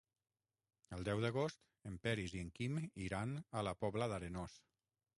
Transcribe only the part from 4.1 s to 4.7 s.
d'Arenós.